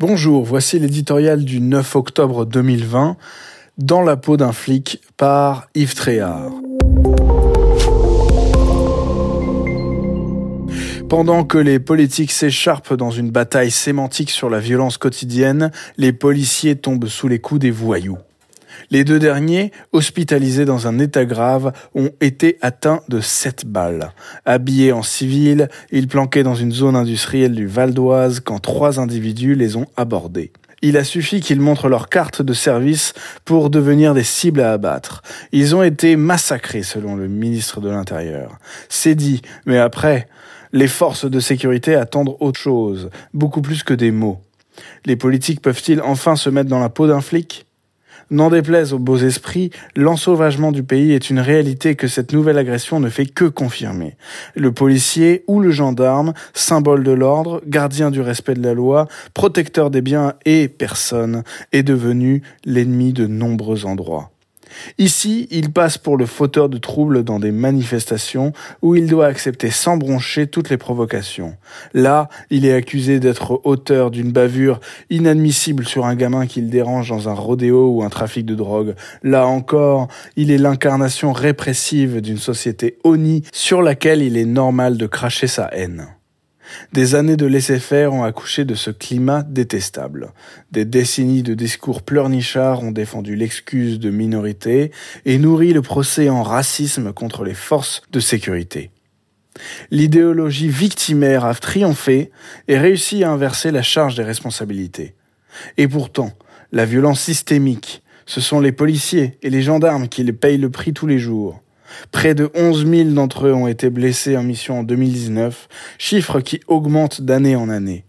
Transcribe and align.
Bonjour, 0.00 0.44
voici 0.44 0.78
l'éditorial 0.78 1.44
du 1.44 1.60
9 1.60 1.96
octobre 1.96 2.44
2020, 2.44 3.16
Dans 3.78 4.02
la 4.02 4.16
peau 4.16 4.36
d'un 4.36 4.52
flic 4.52 5.02
par 5.16 5.66
Yves 5.74 5.96
Tréhard. 5.96 6.52
Pendant 11.08 11.42
que 11.42 11.58
les 11.58 11.80
politiques 11.80 12.30
s'écharpent 12.30 12.94
dans 12.94 13.10
une 13.10 13.32
bataille 13.32 13.72
sémantique 13.72 14.30
sur 14.30 14.48
la 14.48 14.60
violence 14.60 14.98
quotidienne, 14.98 15.72
les 15.96 16.12
policiers 16.12 16.76
tombent 16.76 17.08
sous 17.08 17.26
les 17.26 17.40
coups 17.40 17.60
des 17.60 17.72
voyous. 17.72 18.18
Les 18.90 19.04
deux 19.04 19.18
derniers, 19.18 19.72
hospitalisés 19.92 20.64
dans 20.64 20.86
un 20.86 20.98
état 20.98 21.24
grave, 21.24 21.72
ont 21.94 22.10
été 22.20 22.58
atteints 22.60 23.00
de 23.08 23.20
sept 23.20 23.66
balles. 23.66 24.12
Habillés 24.44 24.92
en 24.92 25.02
civil, 25.02 25.68
ils 25.90 26.08
planquaient 26.08 26.42
dans 26.42 26.54
une 26.54 26.72
zone 26.72 26.96
industrielle 26.96 27.54
du 27.54 27.66
Val 27.66 27.94
d'Oise 27.94 28.40
quand 28.40 28.58
trois 28.58 29.00
individus 29.00 29.54
les 29.54 29.76
ont 29.76 29.86
abordés. 29.96 30.52
Il 30.80 30.96
a 30.96 31.02
suffi 31.02 31.40
qu'ils 31.40 31.60
montrent 31.60 31.88
leur 31.88 32.08
carte 32.08 32.40
de 32.40 32.52
service 32.52 33.12
pour 33.44 33.68
devenir 33.68 34.14
des 34.14 34.22
cibles 34.22 34.60
à 34.60 34.72
abattre. 34.72 35.22
Ils 35.50 35.74
ont 35.74 35.82
été 35.82 36.14
massacrés 36.14 36.84
selon 36.84 37.16
le 37.16 37.26
ministre 37.26 37.80
de 37.80 37.88
l'Intérieur. 37.88 38.58
C'est 38.88 39.16
dit, 39.16 39.42
mais 39.66 39.78
après, 39.78 40.28
les 40.72 40.86
forces 40.86 41.28
de 41.28 41.40
sécurité 41.40 41.96
attendent 41.96 42.36
autre 42.38 42.60
chose, 42.60 43.10
beaucoup 43.34 43.60
plus 43.60 43.82
que 43.82 43.94
des 43.94 44.12
mots. 44.12 44.40
Les 45.04 45.16
politiques 45.16 45.62
peuvent-ils 45.62 46.00
enfin 46.00 46.36
se 46.36 46.50
mettre 46.50 46.70
dans 46.70 46.78
la 46.78 46.90
peau 46.90 47.08
d'un 47.08 47.20
flic? 47.20 47.66
N'en 48.30 48.50
déplaise 48.50 48.92
aux 48.92 48.98
beaux 48.98 49.16
esprits, 49.16 49.70
l'ensauvagement 49.96 50.70
du 50.70 50.82
pays 50.82 51.12
est 51.12 51.30
une 51.30 51.40
réalité 51.40 51.94
que 51.94 52.08
cette 52.08 52.32
nouvelle 52.32 52.58
agression 52.58 53.00
ne 53.00 53.08
fait 53.08 53.24
que 53.24 53.46
confirmer. 53.46 54.16
Le 54.54 54.70
policier 54.70 55.44
ou 55.46 55.60
le 55.60 55.70
gendarme, 55.70 56.34
symbole 56.52 57.04
de 57.04 57.12
l'ordre, 57.12 57.62
gardien 57.66 58.10
du 58.10 58.20
respect 58.20 58.54
de 58.54 58.62
la 58.62 58.74
loi, 58.74 59.08
protecteur 59.32 59.90
des 59.90 60.02
biens 60.02 60.34
et 60.44 60.68
personnes, 60.68 61.42
est 61.72 61.82
devenu 61.82 62.42
l'ennemi 62.66 63.14
de 63.14 63.26
nombreux 63.26 63.86
endroits. 63.86 64.30
Ici, 64.98 65.48
il 65.50 65.72
passe 65.72 65.98
pour 65.98 66.16
le 66.16 66.26
fauteur 66.26 66.68
de 66.68 66.78
troubles 66.78 67.24
dans 67.24 67.38
des 67.38 67.52
manifestations 67.52 68.52
où 68.82 68.94
il 68.94 69.06
doit 69.06 69.26
accepter 69.26 69.70
sans 69.70 69.96
broncher 69.96 70.46
toutes 70.46 70.70
les 70.70 70.76
provocations. 70.76 71.56
Là, 71.94 72.28
il 72.50 72.66
est 72.66 72.74
accusé 72.74 73.20
d'être 73.20 73.60
auteur 73.64 74.10
d'une 74.10 74.32
bavure 74.32 74.80
inadmissible 75.10 75.86
sur 75.86 76.06
un 76.06 76.14
gamin 76.14 76.46
qu'il 76.46 76.70
dérange 76.70 77.08
dans 77.10 77.28
un 77.28 77.34
rodéo 77.34 77.90
ou 77.90 78.02
un 78.02 78.08
trafic 78.08 78.44
de 78.44 78.54
drogue. 78.54 78.94
Là 79.22 79.46
encore, 79.46 80.08
il 80.36 80.50
est 80.50 80.58
l'incarnation 80.58 81.32
répressive 81.32 82.20
d'une 82.20 82.38
société 82.38 82.98
honnie 83.04 83.42
sur 83.52 83.82
laquelle 83.82 84.22
il 84.22 84.36
est 84.36 84.44
normal 84.44 84.96
de 84.96 85.06
cracher 85.06 85.46
sa 85.46 85.68
haine. 85.72 86.08
Des 86.92 87.14
années 87.14 87.36
de 87.36 87.46
laisser-faire 87.46 88.12
ont 88.12 88.24
accouché 88.24 88.64
de 88.64 88.74
ce 88.74 88.90
climat 88.90 89.42
détestable. 89.42 90.32
Des 90.72 90.84
décennies 90.84 91.42
de 91.42 91.54
discours 91.54 92.02
pleurnichards 92.02 92.82
ont 92.82 92.90
défendu 92.90 93.36
l'excuse 93.36 93.98
de 93.98 94.10
minorité 94.10 94.92
et 95.24 95.38
nourri 95.38 95.72
le 95.72 95.82
procès 95.82 96.28
en 96.28 96.42
racisme 96.42 97.12
contre 97.12 97.44
les 97.44 97.54
forces 97.54 98.02
de 98.12 98.20
sécurité. 98.20 98.90
L'idéologie 99.90 100.68
victimaire 100.68 101.44
a 101.44 101.54
triomphé 101.54 102.30
et 102.68 102.78
réussi 102.78 103.24
à 103.24 103.30
inverser 103.30 103.70
la 103.70 103.82
charge 103.82 104.14
des 104.14 104.22
responsabilités. 104.22 105.14
Et 105.76 105.88
pourtant, 105.88 106.32
la 106.72 106.84
violence 106.84 107.20
systémique, 107.20 108.02
ce 108.26 108.40
sont 108.40 108.60
les 108.60 108.72
policiers 108.72 109.38
et 109.42 109.50
les 109.50 109.62
gendarmes 109.62 110.08
qui 110.08 110.22
les 110.22 110.32
payent 110.32 110.58
le 110.58 110.70
prix 110.70 110.92
tous 110.92 111.06
les 111.06 111.18
jours. 111.18 111.62
Près 112.12 112.34
de 112.34 112.50
11 112.54 112.86
000 112.86 113.10
d'entre 113.10 113.46
eux 113.46 113.54
ont 113.54 113.66
été 113.66 113.90
blessés 113.90 114.36
en 114.36 114.42
mission 114.42 114.80
en 114.80 114.82
2019, 114.82 115.68
chiffre 115.98 116.40
qui 116.40 116.60
augmente 116.66 117.22
d'année 117.22 117.56
en 117.56 117.68
année. 117.68 118.04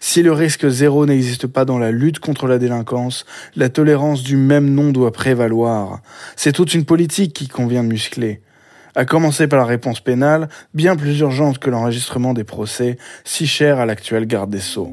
Si 0.00 0.22
le 0.22 0.32
risque 0.32 0.68
zéro 0.68 1.06
n'existe 1.06 1.46
pas 1.46 1.64
dans 1.64 1.78
la 1.78 1.90
lutte 1.90 2.18
contre 2.18 2.46
la 2.46 2.58
délinquance, 2.58 3.24
la 3.56 3.68
tolérance 3.68 4.22
du 4.22 4.36
même 4.36 4.70
nom 4.70 4.90
doit 4.90 5.12
prévaloir. 5.12 6.00
C'est 6.36 6.52
toute 6.52 6.74
une 6.74 6.84
politique 6.84 7.32
qui 7.32 7.48
convient 7.48 7.82
de 7.82 7.88
muscler. 7.88 8.42
À 8.94 9.06
commencer 9.06 9.46
par 9.46 9.58
la 9.58 9.64
réponse 9.64 10.00
pénale, 10.00 10.48
bien 10.74 10.96
plus 10.96 11.18
urgente 11.20 11.58
que 11.58 11.70
l'enregistrement 11.70 12.34
des 12.34 12.44
procès, 12.44 12.98
si 13.24 13.46
cher 13.46 13.80
à 13.80 13.86
l'actuel 13.86 14.26
garde 14.26 14.50
des 14.50 14.60
Sceaux. 14.60 14.92